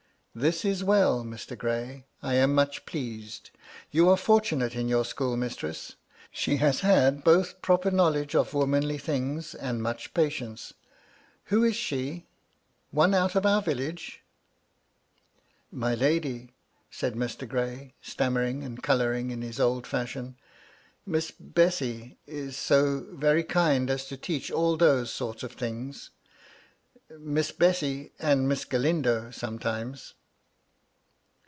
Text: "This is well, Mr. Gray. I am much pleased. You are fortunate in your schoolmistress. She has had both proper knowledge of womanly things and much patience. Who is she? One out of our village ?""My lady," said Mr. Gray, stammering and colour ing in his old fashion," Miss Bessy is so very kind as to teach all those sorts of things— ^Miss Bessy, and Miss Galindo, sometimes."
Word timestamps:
"This 0.51 0.63
is 0.63 0.81
well, 0.81 1.25
Mr. 1.25 1.57
Gray. 1.57 2.05
I 2.23 2.35
am 2.35 2.55
much 2.55 2.85
pleased. 2.85 3.49
You 3.89 4.07
are 4.07 4.15
fortunate 4.15 4.77
in 4.77 4.87
your 4.87 5.03
schoolmistress. 5.03 5.97
She 6.31 6.55
has 6.55 6.79
had 6.79 7.21
both 7.25 7.61
proper 7.61 7.91
knowledge 7.91 8.33
of 8.33 8.53
womanly 8.53 8.97
things 8.97 9.53
and 9.53 9.83
much 9.83 10.13
patience. 10.13 10.73
Who 11.47 11.65
is 11.65 11.75
she? 11.75 12.27
One 12.91 13.13
out 13.13 13.35
of 13.35 13.45
our 13.45 13.61
village 13.61 14.21
?""My 15.69 15.95
lady," 15.95 16.53
said 16.89 17.15
Mr. 17.15 17.45
Gray, 17.45 17.93
stammering 18.01 18.63
and 18.63 18.81
colour 18.81 19.13
ing 19.13 19.31
in 19.31 19.41
his 19.41 19.59
old 19.59 19.85
fashion," 19.85 20.37
Miss 21.05 21.29
Bessy 21.31 22.17
is 22.25 22.55
so 22.55 23.05
very 23.09 23.43
kind 23.43 23.89
as 23.89 24.05
to 24.07 24.15
teach 24.15 24.49
all 24.49 24.77
those 24.77 25.11
sorts 25.11 25.43
of 25.43 25.51
things— 25.51 26.09
^Miss 27.11 27.51
Bessy, 27.57 28.13
and 28.17 28.47
Miss 28.47 28.63
Galindo, 28.63 29.29
sometimes." 29.31 30.13